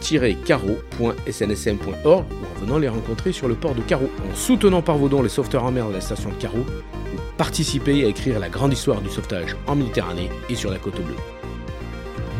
[0.00, 4.10] station-carreau.snsm.org ou en venant les rencontrer sur le port de Carreau.
[4.30, 7.20] En soutenant par vos dons les sauveteurs en mer de la station de Carreau, vous
[7.36, 11.16] participez à écrire la grande histoire du sauvetage en Méditerranée et sur la côte bleue.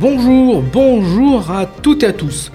[0.01, 2.53] Bonjour, bonjour à toutes et à tous.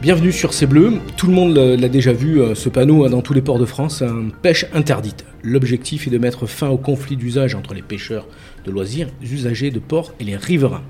[0.00, 0.92] Bienvenue sur C'est Bleu.
[1.16, 3.64] Tout le monde l'a déjà vu, euh, ce panneau hein, dans tous les ports de
[3.64, 4.04] France,
[4.42, 5.24] pêche interdite.
[5.42, 8.28] L'objectif est de mettre fin au conflit d'usage entre les pêcheurs
[8.64, 10.84] de loisirs, usagers de ports et les riverains.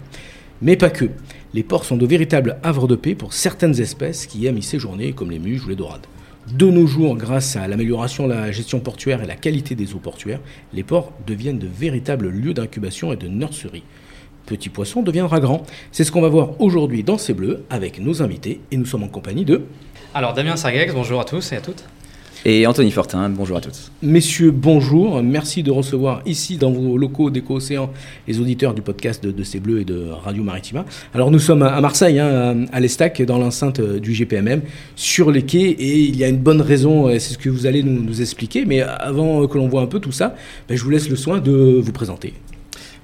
[0.61, 1.07] Mais pas que.
[1.55, 5.13] Les ports sont de véritables havres de paix pour certaines espèces qui aiment y séjourner,
[5.13, 6.07] comme les muges ou les dorades.
[6.53, 9.99] De nos jours, grâce à l'amélioration de la gestion portuaire et la qualité des eaux
[9.99, 10.41] portuaires,
[10.73, 13.85] les ports deviennent de véritables lieux d'incubation et de nurserie.
[14.47, 15.65] Petit poisson deviendra grand.
[15.93, 19.03] C'est ce qu'on va voir aujourd'hui dans C'est Bleu avec nos invités et nous sommes
[19.03, 19.63] en compagnie de...
[20.15, 21.85] Alors Damien Sargex, bonjour à tous et à toutes.
[22.45, 23.91] Et Anthony Fortin, bonjour à tous.
[24.01, 25.23] Messieurs, bonjour.
[25.23, 27.91] Merci de recevoir ici dans vos locaux d'Éco-Océan
[28.29, 30.85] les auditeurs du podcast de, C'est Bleu et de Radio Maritima.
[31.15, 34.63] Alors nous sommes à Marseille, hein, à l'Estac, dans l'enceinte du GPMM,
[34.95, 37.83] sur les quais, et il y a une bonne raison, c'est ce que vous allez
[37.83, 38.65] nous, expliquer.
[38.65, 40.35] Mais avant que l'on voit un peu tout ça,
[40.69, 42.35] ben, je vous laisse le soin de vous présenter.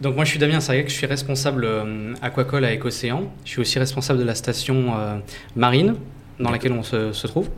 [0.01, 3.31] Donc moi je suis Damien Sarguec, je suis responsable euh, aquacole à Écocéan.
[3.45, 5.19] Je suis aussi responsable de la station euh,
[5.57, 5.95] marine
[6.41, 7.49] dans laquelle on se, trouve.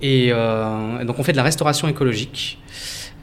[0.00, 2.58] Et euh, donc on fait de la restauration écologique.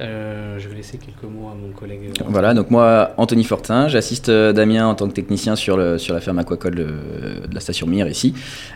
[0.02, 2.12] Euh, je vais laisser quelques mots à mon collègue.
[2.28, 6.14] Voilà, donc moi, Anthony Fortin, j'assiste euh, Damien en tant que technicien sur, le, sur
[6.14, 6.88] la ferme aquacole de,
[7.52, 8.34] la station Mire ici,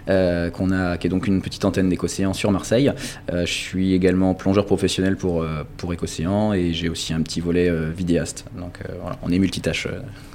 [0.08, 2.94] euh, qu'on a, qui est donc une petite antenne d'Écocéan sur Marseille.
[3.30, 5.46] je suis également plongeur professionnel pour,
[5.78, 8.46] pour Écocéan et j'ai aussi un petit volet vidéaste.
[8.58, 9.88] Donc voilà, on est multitâche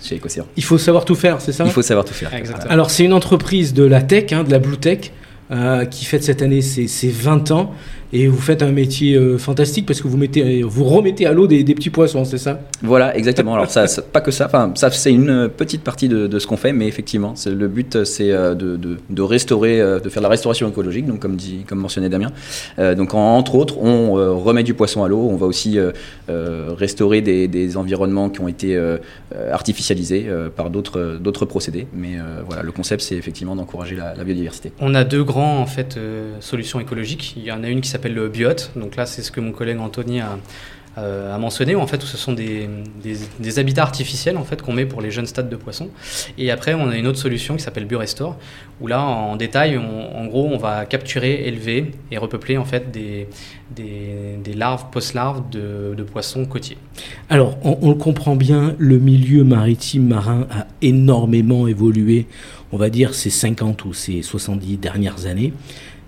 [0.02, 0.46] chez Écocéan.
[0.56, 1.64] Il faut savoir tout faire, c'est ça?
[1.64, 2.34] Il faut savoir tout faire.
[2.34, 2.70] Exactement.
[2.70, 5.12] Alors c'est une entreprise de la tech, hein, de la blue tech.
[5.91, 7.75] Qui fête cette année ses 20 ans
[8.14, 11.48] et vous faites un métier euh, fantastique parce que vous mettez, vous remettez à l'eau
[11.48, 12.60] des, petits poissons, c'est ça?
[12.80, 13.54] Voilà, exactement.
[13.54, 14.47] Alors ça, pas que ça.
[14.47, 18.30] Enfin, ça c'est une petite partie de, ce qu'on fait, mais effectivement, le but c'est
[18.30, 18.78] euh, de,
[19.10, 22.30] de, restaurer, euh, de faire la restauration écologique, donc comme dit, comme mentionné Damien.
[22.97, 25.28] donc entre autres, on remet du poisson à l'eau.
[25.28, 25.78] On va aussi
[26.28, 28.81] restaurer des, environnements qui ont été
[29.50, 31.88] artificialisés par d'autres d'autres procédés.
[31.92, 34.72] Mais voilà, le concept c'est effectivement d'encourager la, la, biodiversité.
[34.81, 35.98] On a deux grands en fait
[36.38, 37.34] solutions écologiques.
[37.36, 38.72] Il y en a une qui s'appelle le biote.
[38.76, 40.38] Donc là, c'est ce que mon collègue Anthony a,
[40.97, 42.69] euh, mentionné, en fait, où ce sont des,
[43.56, 45.88] habitats artificiels en fait, qu'on met pour les jeunes stades de poissons.
[46.38, 48.37] Et après, on a une autre solution qui s'appelle BioRestore,
[48.81, 53.26] où là, en détail, en gros, on va capturer, élever et repeupler en fait des,
[53.75, 56.78] des, larves, post-larves de, poissons côtiers.
[57.28, 62.26] Alors, on, on, le comprend bien, le milieu maritime marin a énormément évolué,
[62.70, 65.53] on va dire, ces 50 ou ces 70 dernières années.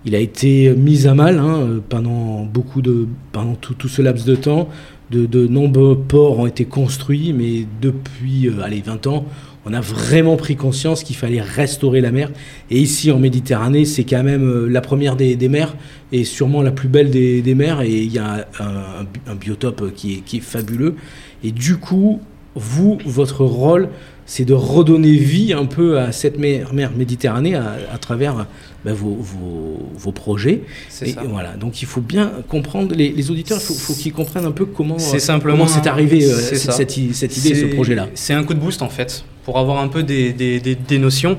[0.07, 4.37] Il a été mis à mal hein, pendant beaucoup de pendant tout, ce laps de
[4.37, 4.69] temps.
[5.11, 9.25] De, nombreux ports ont été construits, mais depuis euh, allez, 20 ans,
[9.65, 12.31] on a vraiment pris conscience qu'il fallait restaurer la mer.
[12.71, 15.77] Et ici, en Méditerranée, c'est quand même euh, la première des, mers
[16.13, 17.83] et sûrement la plus belle des, mers.
[17.83, 20.95] Et il y a un, biotope qui est, fabuleux.
[21.43, 22.21] Et du coup,
[22.55, 23.89] vous, votre rôle,
[24.27, 28.47] c'est de redonner vie un peu à cette mer, mer Méditerranée à, travers
[28.85, 30.63] bah, vos, vos, projets.
[31.03, 34.67] Et, voilà, donc il faut bien comprendre, les, auditeurs, il faut, qu'ils comprennent un peu
[34.67, 36.97] comment c'est simplement c'est arrivé euh, cette, cette,
[37.37, 38.09] idée, ce projet-là.
[38.15, 39.25] C'est un coup de boost en fait.
[39.45, 41.39] Pour avoir un peu des, des, des, notions,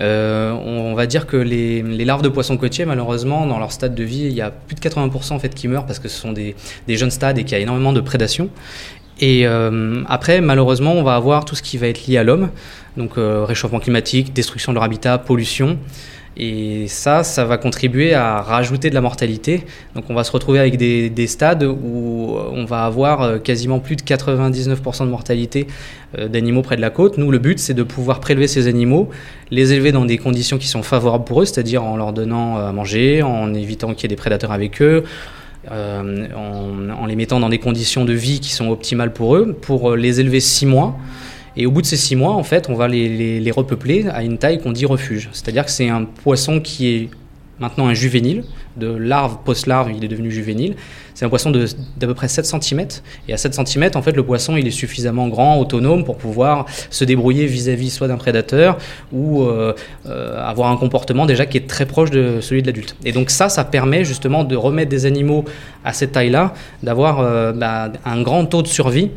[0.00, 3.94] euh, on va dire que les, les, larves de poissons côtiers, malheureusement, dans leur stade
[3.94, 6.18] de vie, il y a plus de 80% en fait qui meurent parce que ce
[6.18, 6.54] sont des,
[6.88, 8.48] jeunes stades et qu'il y a énormément de prédation.
[9.20, 12.50] Et euh, après, malheureusement, on va avoir tout ce qui va être lié à l'homme,
[12.96, 15.78] donc euh, réchauffement climatique, destruction de leur habitat, pollution.
[16.34, 19.66] Et ça, ça va contribuer à rajouter de la mortalité.
[19.94, 23.96] Donc on va se retrouver avec des, stades où on va avoir euh, quasiment plus
[23.96, 25.66] de 99% de mortalité
[26.18, 27.18] d'animaux près de la côte.
[27.18, 29.10] Nous, le but, c'est de pouvoir prélever ces animaux,
[29.50, 32.72] les élever dans des conditions qui sont favorables pour eux, c'est-à-dire en leur donnant à
[32.72, 35.04] manger, en évitant qu'il y ait des prédateurs avec eux,
[35.70, 40.20] en, les mettant dans des conditions de vie qui sont optimales pour eux, pour les
[40.20, 40.96] élever six mois.
[41.56, 44.22] Et au bout de ces six mois, en fait, on va les, les repeupler à
[44.22, 45.28] une taille qu'on dit refuge.
[45.32, 47.10] C'est-à-dire que c'est un poisson qui est
[47.60, 48.44] maintenant un juvénile,
[48.76, 50.76] de larve, post-larve, il est devenu juvénile.
[51.14, 52.86] C'est un poisson d'à peu près 7 cm.
[53.28, 56.66] Et à 7 cm, en fait, le poisson, il est suffisamment grand, autonome pour pouvoir
[56.90, 58.78] se débrouiller vis-à-vis soit d'un prédateur
[59.12, 59.74] ou euh,
[60.06, 62.96] euh, avoir un comportement déjà qui est très proche de celui de l'adulte.
[63.04, 65.44] Et donc ça, ça permet justement de remettre des animaux
[65.84, 69.10] à cette taille-là, d'avoir euh, bah, un grand taux de survie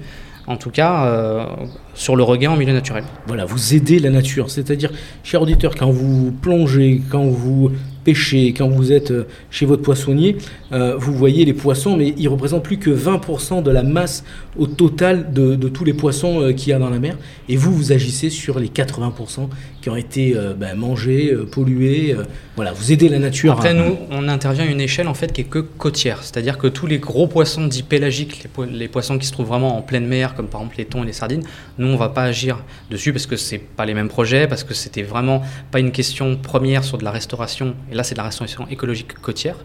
[0.47, 1.47] en tout cas
[1.95, 3.03] sur le regain en milieu naturel.
[3.25, 4.91] Voilà, vous aidez la nature, c'est-à-dire,
[5.23, 7.71] cher auditeur, quand vous plongez, quand vous
[8.05, 10.37] pêchez, quand vous êtes euh, chez votre poissonnier,
[10.71, 14.23] euh, vous voyez les poissons, mais ils représentent plus que 20% de la masse
[14.57, 17.17] au total de, tous les poissons euh, qu'il y a dans la mer.
[17.49, 19.49] Et vous, vous agissez sur les 80%
[19.85, 22.15] qui ont été ben, mangés, pollués.
[22.55, 23.53] voilà, vous aidez la nature.
[23.53, 26.65] Après, nous, on intervient à une échelle en fait qui est que côtière, c'est-à-dire que
[26.65, 30.33] tous les gros poissons dits pélagiques, les, poissons qui se trouvent vraiment en pleine mer,
[30.33, 31.43] comme par exemple les thons et les sardines,
[31.77, 34.73] nous, on va pas agir dessus parce que c'est pas les mêmes projets, parce que
[34.73, 38.67] c'était vraiment pas une question première sur de la restauration là, c'est de la restauration
[38.67, 39.57] écologique côtière.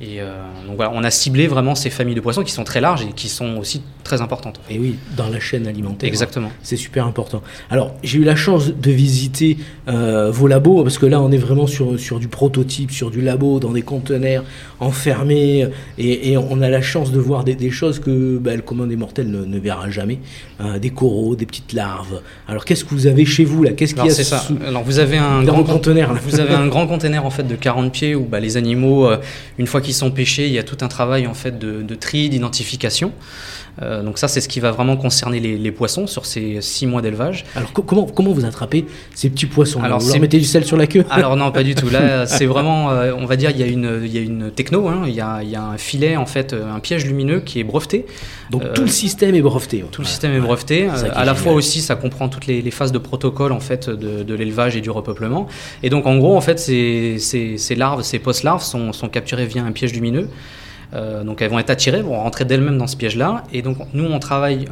[0.00, 2.80] Et euh, donc voilà, on a ciblé vraiment ces familles de poissons qui sont très
[2.80, 4.60] larges et qui sont aussi très importantes.
[4.68, 6.08] Et oui, dans la chaîne alimentaire.
[6.08, 6.50] Exactement.
[6.62, 7.42] C'est super important.
[7.70, 9.56] Alors, j'ai eu la chance de visiter
[9.88, 13.20] euh, vos labos, parce que là, on est vraiment sur, sur du prototype, sur du
[13.20, 14.44] labo, dans des conteneurs
[14.80, 18.96] enfermés, et, on a la chance de voir des, choses que bah, le commun des
[18.96, 20.18] mortels ne, verra jamais.
[20.60, 22.20] Euh, des coraux, des petites larves.
[22.48, 23.72] Alors, qu'est-ce que vous avez chez vous là?
[23.72, 24.44] Qu'est-ce qu'il y a ça.
[24.66, 26.14] Alors, vous avez un grand conteneur.
[26.26, 29.08] Vous avez un grand conteneur en fait de 40 pieds où bah, les animaux,
[29.58, 31.94] une fois qu'ils sont pêchés, il y a tout un travail en fait de, de
[31.94, 33.12] tri, d'identification.
[33.82, 37.02] Euh, donc ça, c'est ce qui va vraiment concerner les, poissons sur ces six mois
[37.02, 37.44] d'élevage.
[37.56, 39.82] Alors comment, comment vous attrapez ces petits poissons?
[39.82, 41.04] Alors, Vous leur mettez du sel sur la queue?
[41.10, 41.90] Alors non, pas du tout.
[41.90, 44.52] Là, c'est vraiment, euh, on va dire, il y a une, il y a une
[44.52, 45.02] techno, hein.
[45.06, 47.64] il, y a, il, y a, un filet, en fait, un piège lumineux qui est
[47.64, 48.06] breveté.
[48.50, 49.84] Donc tout le système est breveté.
[49.90, 50.88] Tout le système est breveté.
[51.12, 54.34] à la fois aussi, ça comprend toutes les, phases de protocole en fait de, de
[54.34, 55.46] l'élevage et du repeuplement.
[55.82, 59.46] Et donc en gros, en fait, ces, ces, ces larves, ces post-larves sont, sont capturées
[59.46, 60.28] via un piège lumineux.
[60.94, 63.44] Euh, donc elles vont être attirées, vont rentrer d'elles-mêmes dans ce piège-là.
[63.52, 64.68] Et donc nous, on travaille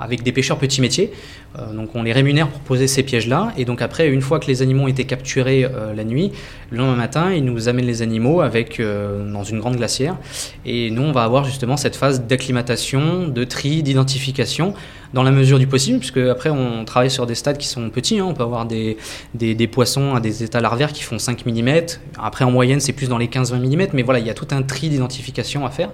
[0.00, 1.12] avec des pêcheurs petits métiers.
[1.58, 3.52] Euh, donc on les rémunère pour poser ces pièges-là.
[3.56, 6.32] Et donc après, une fois que les animaux ont été capturés euh, la nuit,
[6.70, 10.16] le lendemain matin, ils nous amènent les animaux avec, dans une grande glacière.
[10.64, 14.74] Et nous, on va avoir justement cette phase d'acclimatation, de tri, d'identification
[15.14, 18.18] dans la mesure du possible, puisque après on travaille sur des stades qui sont petits.
[18.18, 18.26] Hein.
[18.28, 18.96] On peut avoir des,
[19.34, 21.68] des, poissons à des états larvaires qui font 5 mm.
[22.18, 24.46] Après en moyenne c'est plus dans les 15-20 mm, mais voilà, il y a tout
[24.52, 25.90] un tri d'identification à faire.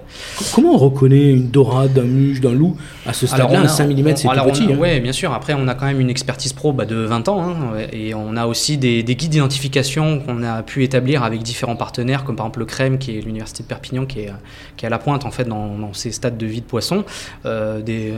[0.54, 2.76] Comment on reconnaît une dorade, d'un muche, d'un loup
[3.06, 4.64] à ce Un 5 mm c'est petit.
[4.64, 4.76] Hein.
[4.78, 5.32] Oui, bien sûr.
[5.32, 7.54] Après on a quand même une expertise pro bah, de 20 ans, hein,
[7.92, 12.24] et on a aussi des, des guides d'identification qu'on a pu établir avec différents partenaires,
[12.24, 14.32] comme par exemple le CREM, qui est l'université de Perpignan, qui est,
[14.76, 17.04] qui est à la pointe en fait dans, ces stades de vie de poissons,
[17.44, 18.12] euh, des,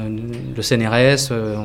[0.56, 0.88] le CNR
[1.30, 1.56] euh,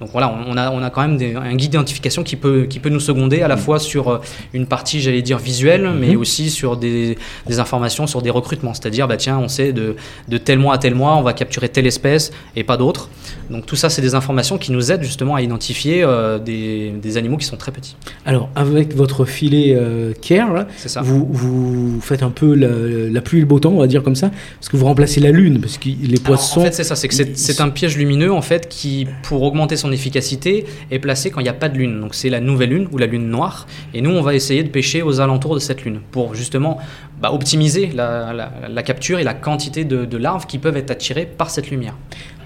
[0.00, 2.90] donc voilà, on a, on a quand même un guide d'identification qui peut, qui peut
[2.90, 4.18] nous seconder à la fois sur euh,
[4.52, 6.16] une partie, j'allais dire, visuelle, mais mm-hmm.
[6.16, 7.16] aussi sur des,
[7.58, 8.74] informations sur des recrutements.
[8.74, 9.96] C'est-à-dire, bah, tiens, on sait de,
[10.28, 13.08] de tel mois à tel mois, on va capturer telle espèce et pas d'autres.
[13.50, 17.16] Donc tout ça, c'est des informations qui nous aident justement à identifier euh, des, des,
[17.16, 17.96] animaux qui sont très petits.
[18.24, 19.78] Alors, avec votre filet
[20.20, 20.66] CARE,
[21.02, 24.16] Vous, vous faites un peu la, pluie et le beau temps, on va dire comme
[24.16, 26.60] ça, parce que vous remplacez la lune, parce que les poissons...
[26.60, 29.76] en fait, c'est ça, c'est que c'est un piège lumineux, en fait, qui, pour augmenter
[29.76, 32.00] son efficacité, est placé quand il n'y a pas de lune.
[32.00, 33.66] Donc c'est la nouvelle lune ou la lune noire.
[33.94, 36.78] Et nous, on va essayer de pêcher aux alentours de cette lune pour justement
[37.20, 41.70] bah, optimiser la, capture et la quantité de larves qui peuvent être attirées par cette
[41.70, 41.94] lumière.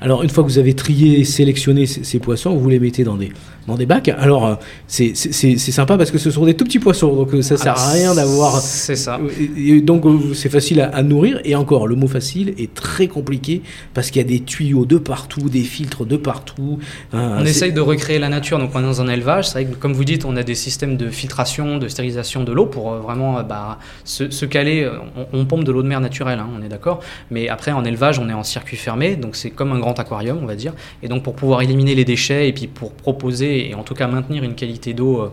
[0.03, 3.17] Alors, une fois que vous avez trié et sélectionné ces, poissons, vous les mettez dans
[3.17, 3.31] des,
[3.71, 4.09] dans des bacs.
[4.09, 4.55] Alors, euh,
[4.87, 7.93] c'est sympa parce que ce sont des tout petits poissons, donc euh, ça sert à
[7.93, 8.61] rien d'avoir.
[8.61, 9.19] C'est ça.
[9.57, 11.41] Et donc, euh, c'est facile à, nourrir.
[11.45, 13.63] Et encore, le mot facile est très compliqué
[13.95, 16.79] parce qu'il y a des tuyaux de partout, des filtres de partout.
[17.13, 19.49] on essaye de recréer la nature, donc on est dans un élevage.
[19.49, 22.53] C'est vrai que, comme vous dites, on a des systèmes de filtration, de stérilisation de
[22.53, 24.91] l'eau pour vraiment bah, se, caler.
[25.33, 27.01] On, pompe de l'eau de mer naturelle, hein, on est d'accord.
[27.31, 30.39] Mais après, en élevage, on est en circuit fermé, donc c'est comme un grand aquarium,
[30.43, 30.75] on va dire.
[31.03, 34.07] Et donc pour pouvoir éliminer les déchets et puis pour proposer et en tout cas
[34.07, 35.29] maintenir une qualité d'eau euh,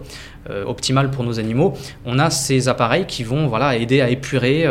[0.66, 1.74] optimale pour nos animaux,
[2.06, 4.66] on a ces appareils qui vont voilà, aider à épurer.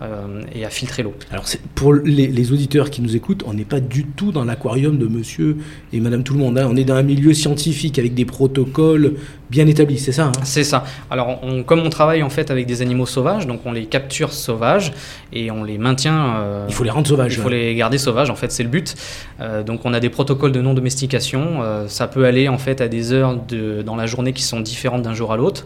[0.00, 1.12] Euh, et à filtrer l'eau.
[1.32, 5.08] Alors pour les, auditeurs qui nous écoutent, on n'est pas du tout dans l'aquarium de
[5.08, 5.56] monsieur
[5.92, 6.56] et madame tout le monde.
[6.56, 6.68] Hein.
[6.70, 9.14] On est dans un milieu scientifique avec des protocoles
[9.50, 10.32] bien établi, c'est ça hein?
[10.42, 10.84] C'est ça.
[11.10, 14.32] Alors, on, comme on travaille en fait avec des animaux sauvages, donc on les capture
[14.32, 14.92] sauvages
[15.32, 16.36] et on les maintient.
[16.36, 17.34] Euh, il faut les rendre sauvages.
[17.34, 18.94] Il faut les garder sauvages, en fait, c'est le but.
[19.40, 21.62] Euh, donc, on a des protocoles de non-domestication.
[21.62, 24.60] Euh, ça peut aller en fait à des heures de, dans la journée qui sont
[24.60, 25.64] différentes d'un jour à l'autre.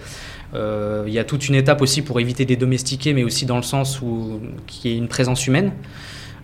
[0.55, 3.47] Euh, il y a toute une étape aussi pour éviter de les domestiquer, mais aussi
[3.47, 5.73] dans le sens où qu'il y ait une présence humaine.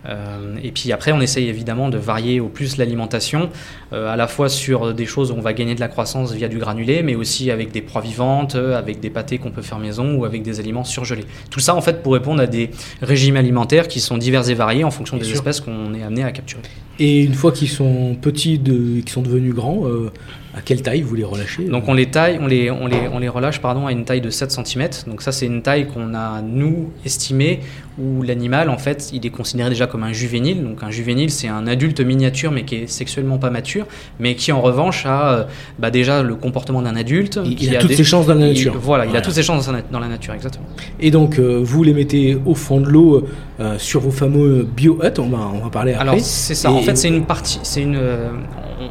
[0.05, 3.49] Euh, et puis après, on essaye évidemment de varier au plus l'alimentation,
[3.91, 6.47] euh, à la fois sur des choses où on va gagner de la croissance via
[6.47, 10.15] du granulé, mais aussi avec des proies vivantes, avec des pâtés qu'on peut faire maison
[10.15, 11.25] ou avec des aliments surgelés.
[11.49, 14.85] Tout ça, en fait, pour répondre à des régimes alimentaires qui sont divers et variés
[14.85, 15.37] en fonction Bien des sûr.
[15.39, 16.61] espèces qu'on est amené à capturer.
[16.99, 20.11] Et une fois qu'ils sont petits, de, qu'ils sont devenus grands, euh,
[20.59, 23.19] à quelle taille vous les relâchez Donc on les taille, on les, on les, on
[23.19, 24.89] les relâche pardon, à une taille de 7 cm.
[25.07, 27.61] Donc ça c'est une taille qu'on a nous estimée
[27.97, 30.63] où l'animal en fait il est considéré déjà comme un juvénile.
[30.63, 33.85] Donc un juvénile c'est un adulte miniature mais qui est sexuellement pas mature,
[34.19, 35.43] mais qui en revanche a euh,
[35.79, 37.39] bah, déjà le comportement d'un adulte.
[37.45, 38.77] Il, qui il a toutes des- ses chances dans la il- nature.
[38.81, 40.65] voilà, il a toutes ses chances dans, la nature, exactement.
[40.99, 43.27] Et donc, euh, vous les mettez au fond de l'eau
[43.59, 46.07] euh, sur vos fameux bio-huts, on va, on va parler après.
[46.09, 48.29] Alors c'est ça, Et- en fait c'est une partie, c'est une, euh,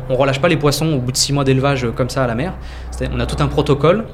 [0.09, 2.27] on, relâche pas les poissons au bout de six mois d'élevage euh, comme ça à
[2.27, 2.55] la mer.
[3.13, 4.07] On a tout un protocole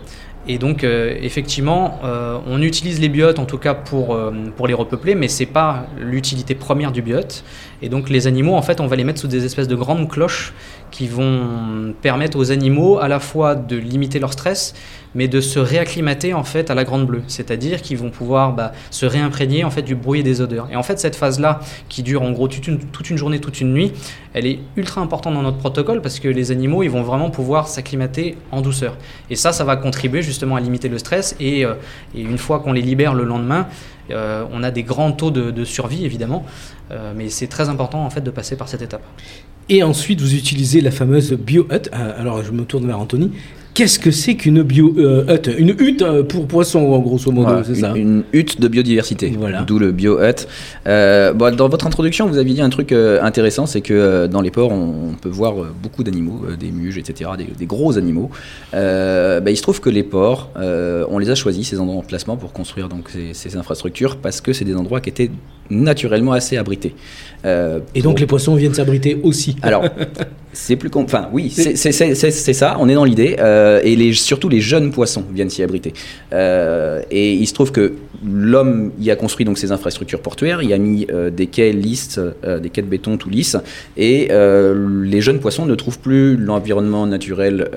[0.47, 4.19] et donc euh, effectivement euh, on utilise les biotes en tout cas pour,
[4.57, 7.45] pour les repeupler, mais c'est pas l'utilité première du biote.
[7.83, 10.09] Et donc les animaux en fait on va les mettre sous des espèces de grandes
[10.09, 10.53] cloches
[10.95, 14.75] qui vont permettre aux animaux à la fois de limiter leur stress
[15.15, 18.73] mais de se réacclimater en fait à la grande bleue, c'est-à-dire qu'ils vont pouvoir bah,
[18.91, 20.69] se réimprégner en fait du bruit et des odeurs.
[20.71, 23.93] Et en fait cette phase-là, qui dure en gros toute une, journée, toute une nuit,
[24.33, 27.69] elle est ultra importante dans notre protocole parce que les animaux ils vont vraiment pouvoir
[27.69, 28.97] s'acclimater en douceur.
[29.31, 31.37] Et ça, ça va contribuer justement à limiter le stress.
[31.41, 31.75] Et, euh,
[32.15, 33.67] une fois qu'on les libère le lendemain,
[34.11, 36.45] euh, on a des grands taux de, de survie évidemment,
[36.91, 39.03] Euh, mais c'est très important en fait de passer par cette étape.
[39.69, 41.89] Et ensuite, vous utilisez la fameuse bio-hut.
[41.93, 43.31] Euh, Alors, je me tourne vers Anthony.
[43.75, 47.75] Qu'est-ce que c'est qu'une bio-hut Une hutte euh, pour poissons, en grosso modo, Voilà, c'est
[47.75, 47.93] ça?
[47.97, 49.63] une hutte de biodiversité, Voilà.
[49.63, 50.47] d'où le bio-hut.
[50.87, 54.29] Euh, bon, dans votre introduction, vous aviez dit un truc euh, intéressant, c'est que euh,
[54.29, 57.49] dans les ports, on, on peut voir euh, beaucoup d'animaux, euh, des muges, etc., des,
[57.59, 58.31] des gros animaux.
[58.75, 62.01] Euh, bah, il se trouve que les ports, euh, on les a choisis, ces endroits
[62.01, 65.33] de placement, pour construire donc, ces, ces infrastructures, parce que c'est des endroits qui étaient
[65.69, 66.95] naturellement assez abrités.
[67.45, 69.57] Euh, Et donc, pour- les poissons viennent s'abriter aussi.
[69.63, 69.85] alors,
[70.55, 73.37] c'est plus Enfin, oui, c'est ça, on est dans l'idée.
[73.41, 75.93] euh, et les, surtout, les jeunes poissons viennent s'y abriter.
[76.33, 77.95] Euh, et il se trouve que
[78.27, 82.19] l'homme y a construit donc ces infrastructures portuaires, il a mis euh, des quais lisses,
[82.63, 83.57] des quais de béton tout lisses.
[83.97, 87.69] Et les jeunes poissons ne trouvent plus l'environnement naturel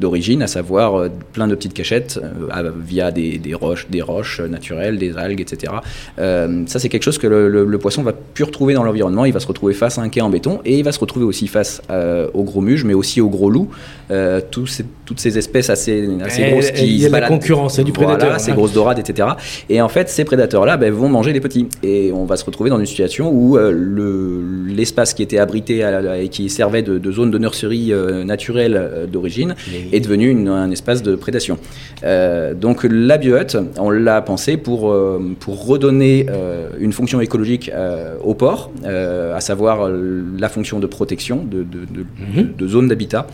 [0.00, 2.20] d'origine, à savoir plein de petites cachettes
[2.50, 5.72] à- via des, des roches, des roches naturelles, des algues, etc.
[6.16, 9.24] Ça, c'est quelque chose que le, le- le poisson va plus retrouver dans l'environnement.
[9.24, 11.24] Il va se retrouver face à un quai en béton et il va se retrouver
[11.24, 11.82] aussi face
[12.20, 13.68] euh, aux gros muges, mais aussi aux gros loups.
[14.10, 17.74] Euh, ces- toutes ces espèces assez, assez grosses qui il y a de la concurrence,
[17.76, 18.54] il y a du Voilà, prédateur, ces hein.
[18.54, 19.28] grosses dorades, etc.
[19.68, 21.68] Et en fait, ces prédateurs-là ben, vont manger les petits.
[21.82, 24.42] Et on va se retrouver dans une situation où euh, le-
[24.74, 28.24] l'espace qui était abrité à la- et qui servait de, de zone de nurserie euh,
[28.24, 29.54] naturelle euh, d'origine
[29.92, 31.58] est devenu une- un espace de prédation.
[32.04, 37.70] Euh, donc la biohut, on l'a pensé pour, euh, pour redonner euh, une fonction écologique
[37.74, 42.04] euh, au port, euh, à savoir la fonction de protection de, de, de.
[42.18, 43.26] De zone d'habitat.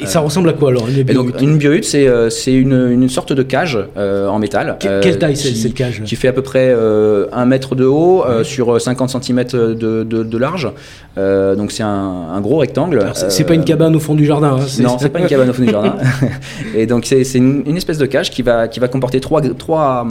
[0.00, 2.52] Et, et ça ressemble à quoi alors une Et bio-hut donc une c'est euh, c'est
[2.52, 4.76] une, une sorte de cage euh, en métal.
[4.80, 7.44] Que- euh, Quelle taille c'est qui- cette cage qui fait à peu près euh, 1
[7.46, 10.70] mètre de haut euh, sur 50 cm de, de, de large.
[11.18, 11.88] Euh, donc c'est un,
[12.32, 13.04] un gros rectangle.
[13.14, 14.56] C'est Euh, pas une cabane au fond du jardin.
[14.60, 15.96] hein, non, c'est pas une cabane au fond du jardin.
[16.74, 20.06] et donc c'est une, une espèce de cage qui va, qui va comporter trois, trois,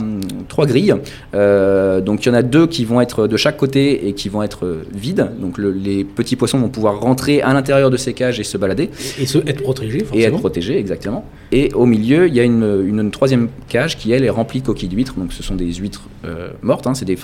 [0.48, 0.94] trois grilles.
[1.34, 4.28] Euh, donc il y en a deux qui vont être de chaque côté et qui
[4.28, 5.28] vont être euh, vides.
[5.40, 8.56] Donc le- les petits poissons vont pouvoir rentrer à l'intérieur de ces cages et se
[8.58, 11.24] balader Et se, être protégé, et être protégés exactement.
[11.50, 14.60] Et au milieu, il y a une, une- une troisième cage qui elle est remplie
[14.60, 15.14] de coquilles d'huîtres.
[15.18, 16.86] Donc ce sont des huîtres euh, mortes.
[16.86, 16.94] hein.
[16.94, 17.16] c'est des,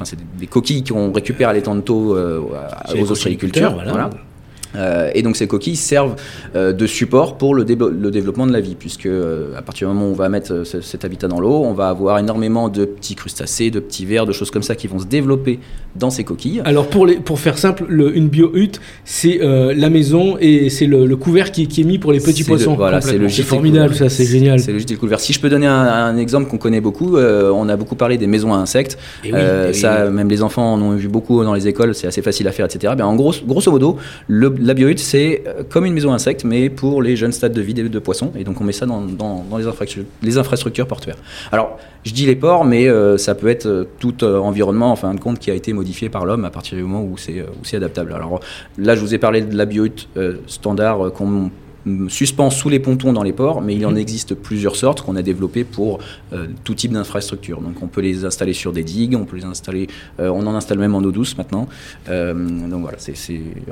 [0.47, 2.40] coquilles qu'on récupère à l'étang de taux euh,
[3.00, 3.75] aux ostréiculteurs.
[3.75, 3.90] voilà.
[3.90, 4.11] Voilà.
[4.77, 6.17] Euh, et donc ces coquilles servent
[6.55, 10.09] euh, de support pour le, développement de la vie, puisque euh, à partir du moment
[10.09, 13.15] où on va mettre ce- cet habitat dans l'eau, on va avoir énormément de petits
[13.15, 15.59] crustacés, de petits vers, de choses comme ça qui vont se développer
[15.97, 16.61] dans ces coquilles.
[16.65, 21.07] Alors pour, les, pour faire simple, le- une bio-hutte, c'est la maison et c'est le,
[21.07, 22.75] le couvert qui, qui est mis pour les petits poissons.
[22.75, 24.61] voilà, c'est formidable, ça, c'est génial.
[24.61, 25.21] C'est le gîte et le couvert.
[25.21, 28.27] Si je peux donner un, un exemple qu'on connaît beaucoup, on a beaucoup parlé des
[28.27, 28.99] maisons à insectes.
[29.25, 29.75] Et oui, et oui.
[29.75, 32.53] ça, même les enfants en ont vu beaucoup dans les écoles, c'est assez facile à
[32.53, 32.93] faire, etc.
[32.97, 33.97] Ben, en gros, grosso modo,
[34.27, 37.53] le, la biohutte, c'est euh, comme une maison à insectes, mais pour les jeunes stades
[37.53, 38.33] de vie de poissons.
[38.37, 39.07] Et donc, on met ça dans,
[40.23, 41.17] les, infrastructures, portuaires.
[41.53, 45.15] Alors, je dis les ports, mais euh, ça peut être euh, tout environnement, en fin
[45.15, 48.12] de compte, qui a été modifié par l'homme à partir du moment où c'est adaptable.
[48.12, 48.41] Alors
[48.79, 51.50] là, je vous ai parlé de la biohutte euh, standard qu'on
[52.09, 55.23] suspend sous les pontons dans les ports, mais il en existe plusieurs sortes qu'on a
[55.23, 55.99] développées pour
[56.65, 57.61] tout type d'infrastructure.
[57.61, 60.79] Donc on peut les installer sur des digues, on peut les installer, on en installe
[60.79, 61.69] même en eau douce maintenant.
[62.07, 63.15] donc voilà, c'est,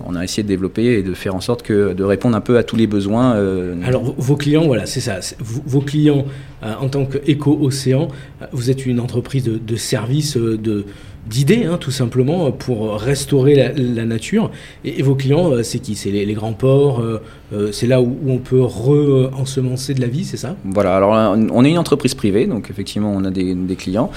[0.05, 2.59] on a essayé de développer et de faire en sorte que de répondre un peu
[2.59, 3.37] à tous les besoins.
[3.85, 5.19] Alors vos clients, voilà, c'est ça.
[5.39, 6.25] Vos clients
[6.63, 8.09] en tant qu'éco-océan,
[8.53, 10.85] vous êtes une entreprise de, de service de
[11.29, 14.51] d'idées, hein, tout simplement, pour restaurer la, nature.
[14.85, 15.95] Et, vos clients, euh, c'est qui?
[15.97, 17.21] C'est les, grands ports euh,
[17.53, 20.57] euh, C'est là où, on peut re-ensemencer de la vie, c'est ça?
[20.65, 24.11] Voilà, alors on est une entreprise privée, donc effectivement on a des, clients.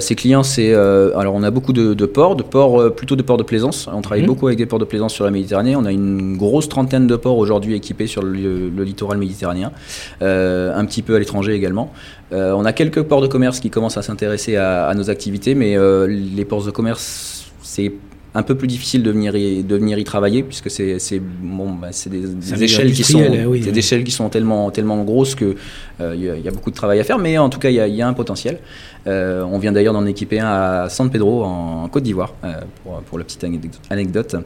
[0.00, 0.72] ces clients, c'est...
[0.74, 3.88] alors on a beaucoup de, ports, de ports plutôt de ports de plaisance.
[3.92, 4.28] On travaille mhm.
[4.28, 5.76] beaucoup avec des ports de plaisance sur la Méditerranée.
[5.76, 9.72] On a une grosse trentaine de ports aujourd'hui équipés sur le, le littoral méditerranéen,
[10.20, 11.92] un petit peu à l'étranger également.
[12.32, 15.76] Euh, on a quelques ports de commerce qui commencent à s'intéresser à, nos activités, mais
[15.76, 17.92] euh, les ports de commerce, c'est
[18.34, 21.88] un peu plus difficile de venir y, de venir y travailler puisque c'est bon, bah,
[22.10, 25.54] des, échelles qui sont des échelles qui sont tellement tellement grosses que
[26.02, 28.02] euh, il y, a beaucoup de travail à faire mais en tout cas il y,
[28.02, 28.58] a un potentiel.
[29.06, 32.34] On vient d'ailleurs d'en équiper un à San Pedro en, Côte d'Ivoire
[32.82, 33.42] pour, pour, la petite
[33.88, 34.36] anecdote.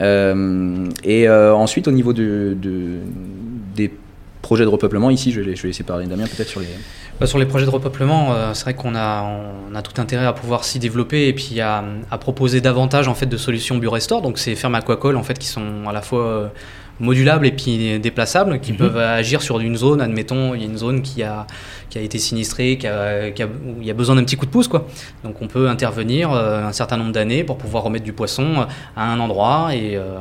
[0.00, 2.56] Et ensuite au niveau de,
[3.74, 3.90] des
[4.44, 6.68] projets de repeuplement ici je vais, laisser parler Damien peut-être sur les
[7.20, 9.22] bah, sur les projets de repeuplement, euh, c'est vrai qu'on a,
[9.70, 11.84] on a tout intérêt à pouvoir s'y développer et puis à,
[12.20, 14.20] proposer davantage en fait de solutions bio-restore.
[14.20, 16.48] Donc c'est fermes aquacoles en fait qui sont à la fois euh,
[17.00, 18.78] modulables et puis déplaçables, qui mhm.
[18.78, 20.00] peuvent agir sur une zone.
[20.00, 21.46] Admettons, il y a une zone qui a
[21.94, 24.50] qui a été sinistré, qui a, où il y a besoin d'un petit coup de
[24.50, 24.66] pouce.
[24.66, 24.88] Quoi.
[25.22, 28.64] Donc on peut intervenir euh, un certain nombre d'années pour pouvoir remettre du poisson euh,
[28.96, 29.68] à un endroit.
[29.72, 30.16] Et euh,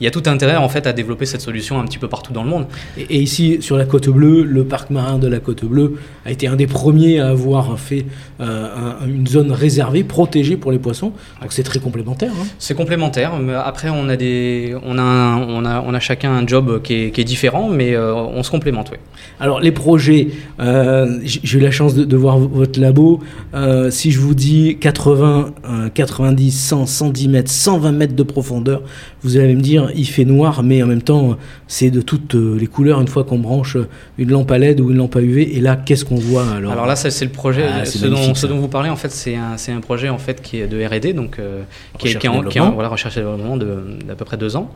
[0.00, 2.32] il y a tout intérêt en fait à développer cette solution un petit peu partout
[2.32, 2.66] dans le monde.
[2.96, 6.48] Et, ici, sur la côte bleue, le parc marin de la côte bleue a été
[6.48, 8.06] un des premiers à avoir fait
[8.40, 11.12] une zone réservée, protégée pour les poissons.
[11.42, 12.32] Donc c'est très complémentaire.
[12.32, 12.46] Hein.
[12.58, 13.36] C'est complémentaire.
[13.36, 16.94] Mais après, on a, des, on, a on, a, on a chacun un job qui
[16.94, 18.90] est, qui est différent, mais on se complémente.
[18.90, 18.98] Oui.
[19.40, 23.20] Alors les projets, j'ai eu la chance de, voir votre labo.
[23.54, 25.52] Euh, si je vous dis 80,
[25.94, 28.82] 90, 100, 110 mètres, 120 mètres de profondeur,
[29.22, 32.56] vous allez me dire il fait noir, mais en même temps c'est de toutes euh,
[32.58, 33.76] les couleurs une fois qu'on branche
[34.16, 35.56] une lampe à LED ou une lampe à UV.
[35.56, 36.72] Et là, qu'est-ce qu'on voit alors?
[36.72, 37.64] Alors là, c'est le projet.
[37.68, 40.66] Ah, ce, dont, vous parlez en fait, c'est un, un, projet en fait qui est
[40.66, 41.62] de R&D, donc euh,
[41.98, 44.70] qui, est, qui, en, qui voilà, recherche et développement d'à peu près deux ans.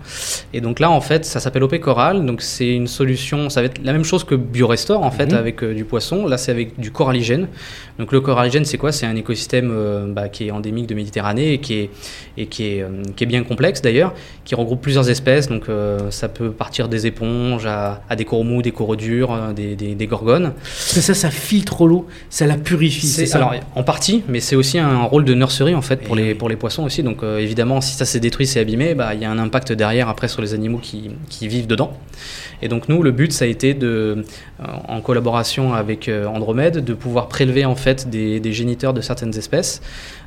[0.52, 2.24] Et donc là, en fait, ça s'appelle OP Coral.
[2.24, 3.48] Donc c'est une solution.
[3.50, 5.38] Ça va être la même chose que BioRestore en fait mhm.
[5.38, 6.26] avec du poisson.
[6.26, 7.48] Là, c'est avec du coralligène.
[7.98, 8.92] Donc le coralligène, c'est quoi?
[8.92, 11.90] C'est un écosystème euh, bah, qui est endémique de Méditerranée et qui est,
[12.36, 15.48] et qui est, euh, qui est bien complexe d'ailleurs, qui regroupe plusieurs espèces.
[15.48, 19.74] Donc euh, ça peut partir des éponges à, des coraux mous, des coraux durs, des,
[19.76, 20.52] des, gorgones.
[20.64, 23.06] ça, ça filtre l'eau, ça la purifie.
[23.06, 26.34] C'est alors en partie, mais c'est aussi un rôle de nurserie en fait pour, les,
[26.34, 27.02] pour les poissons aussi.
[27.02, 30.08] Donc évidemment, si ça s'est détruit, c'est abîmé, bah, il y a un impact derrière
[30.08, 31.96] après sur les animaux qui, qui vivent dedans.
[32.60, 34.24] Et donc nous, le but, ça a été de,
[34.88, 39.82] en collaboration avec Andromède, de pouvoir prélever en fait des, géniteurs de certaines espèces,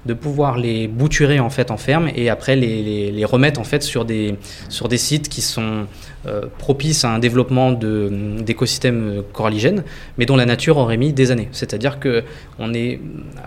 [0.05, 4.03] de pouvoir les bouturer en fait en ferme et après les, remettre en fait sur
[4.03, 4.35] des,
[4.67, 5.87] sur des sites qui sont
[6.27, 9.83] euh, propices à un développement d'écosystèmes coralligènes,
[10.17, 11.49] mais dont la nature aurait mis des années.
[11.51, 12.23] C'est-à-dire que
[12.59, 12.99] on est,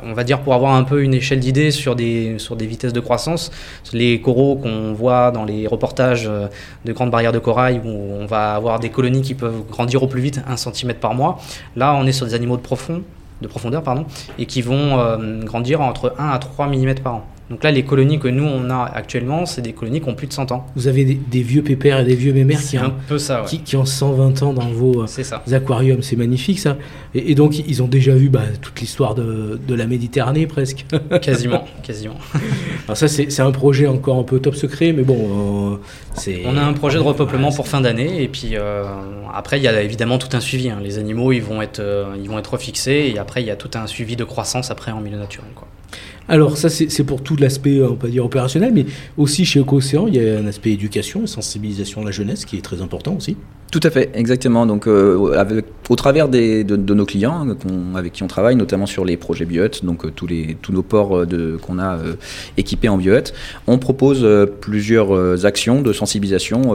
[0.03, 3.51] on va dire pour avoir un peu une échelle d'idées sur des, vitesses de croissance,
[3.93, 6.49] les coraux qu'on voit dans les reportages euh,
[6.85, 10.07] de grandes barrières de corail où on va avoir des colonies qui peuvent grandir au
[10.07, 11.39] plus vite 1 cm par mois,
[11.77, 14.07] là on est sur des animaux de profondeur pardon,
[14.39, 17.27] et qui vont euh, grandir entre 1 à 3 mm par an.
[17.51, 20.27] Donc là, les colonies que nous, on a actuellement, c'est des colonies qui ont plus
[20.27, 20.67] de 100 ans.
[20.77, 23.87] Vous avez des, vieux pépères et des vieux mémères qui, un peu ça, qui, ont
[23.87, 26.03] 120 ans dans vos euh, aquariums.
[26.03, 26.77] C'est magnifique, ça.
[27.15, 30.85] Et, donc, ils ont déjà vu bah, toute l'histoire de, la Méditerranée, presque.
[31.23, 32.17] quasiment, quasiment.
[32.85, 35.77] Alors ça, c'est un projet encore un peu top secret, mais bon, euh.
[36.45, 38.85] On a un projet de repeuplement pour fin d'année, et puis euh,
[39.33, 40.69] après, il y a évidemment tout un suivi.
[40.69, 40.81] Hein.
[40.83, 41.81] Les animaux, ils vont, être,
[42.21, 44.91] ils vont être refixés, et après, il y a tout un suivi de croissance après
[44.91, 45.51] en milieu naturel.
[45.55, 45.69] Quoi.
[46.29, 48.87] Alors ça c'est pour tout l'aspect on peut dire opérationnel, mais
[49.17, 52.63] aussi chez Eco-Océan il y a un aspect éducation, sensibilisation de la jeunesse qui est
[52.63, 53.37] très important aussi.
[53.71, 54.65] Tout à fait, exactement.
[54.65, 55.15] Donc, euh,
[55.91, 57.47] au travers des, de, nos clients
[57.95, 60.83] avec qui on travaille, notamment sur les projets biohut, donc euh, tous, les, tous nos
[60.83, 61.99] ports euh, qu'on a
[62.57, 63.35] équipés en biohut,
[63.67, 64.27] on propose
[64.61, 66.75] plusieurs actions de sensibilisation.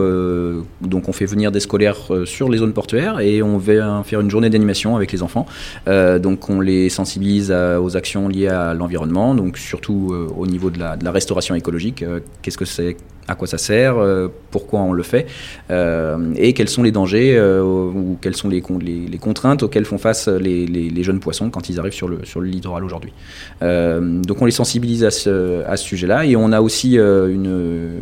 [0.81, 4.29] donc, on fait venir des scolaires sur les zones portuaires et on va faire une
[4.29, 5.45] journée d'animation avec les enfants.
[5.87, 11.11] donc, on les sensibilise aux actions liées à l'environnement, donc surtout au niveau de la,
[11.11, 12.03] restauration écologique.
[12.41, 15.27] Qu'est-ce que c'est à quoi ça sert, euh, pourquoi on le fait,
[15.71, 20.27] euh, et quels sont les dangers euh, ou quelles sont les, contraintes auxquelles font face
[20.27, 23.13] les, jeunes poissons quand ils arrivent sur le, sur le littoral aujourd'hui.
[23.61, 28.01] donc on les sensibilise à ce sujet-là, et on a aussi une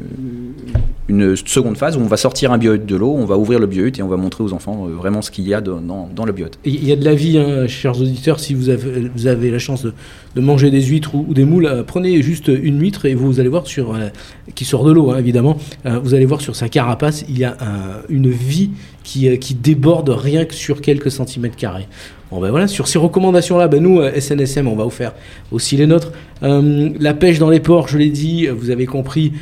[1.07, 3.67] une seconde phase où on va sortir un biohut de l'eau, on va ouvrir le
[3.67, 6.31] biohut et on va montrer aux enfants euh, vraiment ce qu'il y a dans, le
[6.31, 6.51] biohut.
[6.63, 10.41] Il y a de la vie, hein, chers auditeurs, si vous avez, la chance de,
[10.41, 13.67] manger des huîtres ou, des moules, euh, prenez juste une huître et vous allez voir
[13.67, 14.07] sur, euh,
[14.55, 17.57] qui sort de l'eau, hein, évidemment, vous allez voir sur sa carapace, il y a
[17.59, 18.71] un- une vie
[19.03, 21.87] qui déborde rien que sur quelques centimètres carrés.
[22.31, 25.11] Bon ben voilà, sur ces recommandations-là, ben nous, euh, SNSM, on va vous faire
[25.51, 26.13] aussi les nôtres.
[26.43, 29.33] Euh, la pêche dans les ports, je l'ai dit, euh, vous avez compris,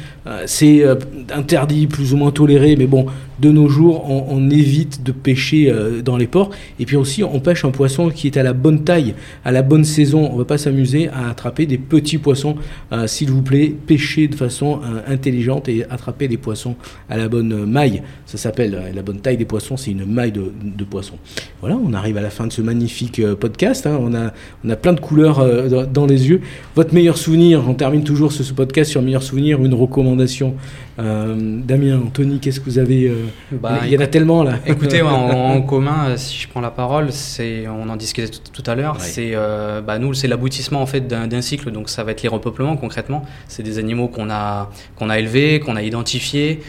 [0.45, 0.83] c'est
[1.31, 3.05] interdit, plus ou moins toléré, mais bon,
[3.39, 6.49] de nos jours, on, évite de pêcher euh, dans les ports.
[6.79, 9.13] Et puis aussi, on pêche un poisson qui est à la bonne taille,
[9.45, 10.27] à la bonne saison.
[10.29, 12.55] On ne va pas s'amuser à attraper des petits poissons.
[12.91, 16.75] Euh, S'il vous plaît, pêchez de façon euh, intelligente et attrapez des poissons
[17.09, 18.01] à la bonne maille.
[18.25, 21.15] Ça s'appelle la bonne taille des poissons, c'est une maille de, de poisson.
[21.61, 23.85] Voilà, on arrive à la fin de ce magnifique podcast.
[23.85, 23.97] hein.
[24.01, 25.45] On, a, on a plein de couleurs
[25.87, 26.41] dans, les yeux.
[26.75, 30.55] Votre meilleur souvenir, on termine toujours ce, ce podcast sur meilleur souvenir, une recommandation.
[30.99, 34.55] Euh, Damien, Anthony, qu'est-ce que vous avez euh, Bah, Il y en a tellement là.
[34.65, 38.69] Écoutez, en, en commun, si je prends la parole, c'est, on en discutait tout, tout
[38.69, 39.01] à l'heure, Ouais.
[39.01, 42.29] c'est, euh, bah, nous, c'est l'aboutissement en fait d'un, cycle, donc ça va être les
[42.29, 43.23] repeuplements concrètement.
[43.47, 46.59] C'est des animaux qu'on a, qu'on a élevés, qu'on a identifiés,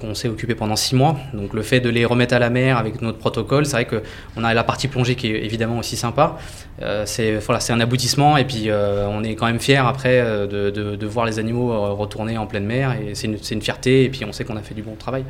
[0.00, 1.16] qu'on s'est occupé pendant six mois.
[1.32, 4.02] Donc le fait de les remettre à la mer avec notre protocole, c'est vrai que
[4.36, 6.36] on a la partie plongée qui est évidemment aussi sympa.
[6.80, 10.46] Euh, c'est, voilà, un aboutissement et puis euh, on est quand même fier après euh,
[10.46, 14.08] de, voir les animaux euh, retourner en pleine mer et c'est une, une fierté et
[14.08, 15.24] puis on sait qu'on a fait du bon travail.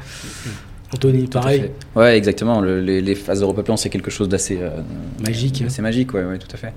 [0.95, 1.71] Anthony, pareil.
[1.95, 2.61] Ouais, exactement.
[2.61, 4.71] Le- les, les phases de repeuplement, c'est quelque chose d'assez euh,
[5.25, 5.67] Magique, hein.
[5.69, 6.73] C'est magique, ouais, ouais, tout à fait.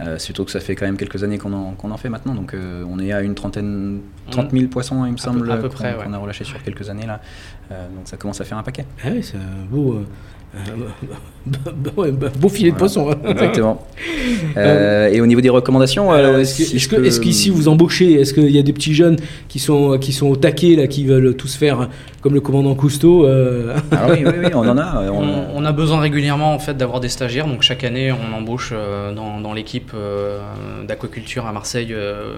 [0.00, 2.34] Euh, surtout que ça fait quand même quelques années qu'on en, fait maintenant.
[2.34, 4.00] Donc euh, on est à une trentaine,
[4.30, 6.14] 30 000 poissons, il me semble, à peu qu'on ouais.
[6.14, 7.20] a relâché sur quelques années là.
[7.72, 8.86] Euh, donc ça commence à faire un paquet.
[9.04, 10.00] Ah oui, c'est un beau,
[10.68, 12.78] euh, euh, bah, beau filet de Voilà.
[12.78, 13.10] poisson.
[13.10, 13.16] hein.
[13.30, 13.86] Exactement.
[14.56, 17.20] Euh, et au niveau des recommandations, euh, est-ce que- si est-ce je que- peux- est-ce
[17.20, 19.16] qu'ici vous embauchez Est-ce qu'il y a des petits jeunes
[19.48, 21.88] qui sont, qui sont au taquet, là, qui veulent tous faire
[22.22, 25.02] comme le commandant Cousteau euh, Ah oui, oui, oui, on en a.
[25.04, 27.46] euh, On, on- on a besoin régulièrement en fait d'avoir des stagiaires.
[27.46, 30.38] Donc chaque année, on embauche euh, dans, dans l'équipe euh,
[30.88, 32.36] d'aquaculture à Marseille euh,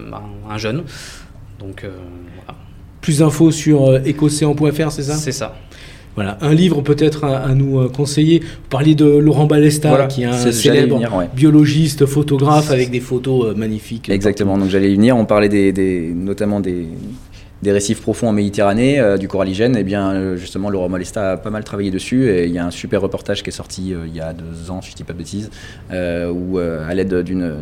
[0.51, 0.83] un jeune.
[1.61, 1.89] Donc euh,
[2.45, 2.59] voilà.
[3.01, 5.15] Plus d'infos sur euh, écocéan.fr, c'est ça?
[5.15, 5.55] C'est ça.
[6.19, 8.41] Voilà, un livre peut-être à, à nous euh, conseiller.
[8.41, 11.29] Vous parliez de Laurent Balesta, Voilà, qui est un célèbre venir, ouais.
[11.33, 14.09] biologiste, photographe, avec des photos euh, magnifiques.
[14.11, 16.87] Exactement, donc j'allais y venir, on parlait des, des- notamment des,
[17.63, 21.37] des récifs profonds en Méditerranée, euh, du coralligène, et bien euh, justement Laurent Molesta a
[21.37, 24.07] pas mal travaillé dessus, et il y a un super reportage qui est sorti euh,
[24.07, 25.51] il y a deux ans, si je dis pas de bêtises,
[25.93, 27.55] où à l'aide d'une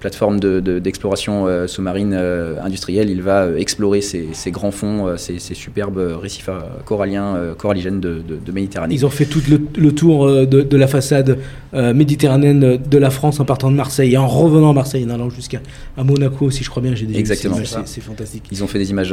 [0.00, 5.38] plateforme de- de- d'exploration euh, sous-marine industrielle, il va explorer ces, ces grands fonds, ces,
[5.38, 6.48] ces superbes récifs
[6.84, 8.94] coralliens, coralligènes de, de- de Méditerranée.
[8.94, 11.38] Ils ont fait tout le, le tour de, de la façade
[11.74, 15.30] méditerranéenne de la France en partant de Marseille et en revenant à Marseille, en allant
[15.30, 15.60] jusqu'à
[15.96, 16.94] Monaco, si je crois bien.
[16.94, 17.56] J'ai ces Exactement.
[17.84, 18.44] c'est fantastique.
[18.50, 19.12] Ils ont fait des images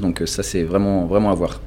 [0.00, 1.60] donc euh, ça c'est vraiment, vraiment à voir.